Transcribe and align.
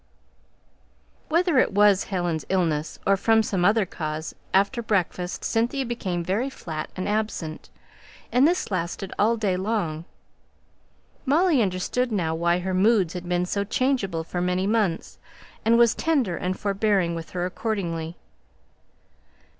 Whether 1.29 1.59
it 1.59 1.73
was 1.73 2.05
Helen's 2.05 2.43
illness, 2.49 2.97
or 3.05 3.15
from 3.15 3.43
some 3.43 3.63
other 3.63 3.85
cause, 3.85 4.33
after 4.51 4.81
breakfast 4.81 5.43
Cynthia 5.43 5.85
became 5.85 6.23
very 6.23 6.49
flat 6.49 6.89
and 6.95 7.07
absent, 7.07 7.69
and 8.31 8.47
this 8.47 8.71
lasted 8.71 9.13
all 9.19 9.37
day 9.37 9.55
long. 9.55 10.05
Molly 11.23 11.61
understood 11.61 12.11
now 12.11 12.33
why 12.33 12.57
her 12.57 12.73
moods 12.73 13.13
had 13.13 13.29
been 13.29 13.45
so 13.45 13.63
changeable 13.63 14.23
for 14.23 14.41
many 14.41 14.65
months, 14.65 15.19
and 15.63 15.77
was 15.77 15.93
tender 15.93 16.35
and 16.35 16.59
forbearing 16.59 17.13
with 17.13 17.29
her 17.37 17.45
accordingly. 17.45 18.17